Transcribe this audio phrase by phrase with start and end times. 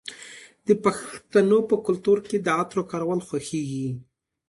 [0.67, 3.89] د پښتنو په کلتور کې د عطرو کارول خوښیږي.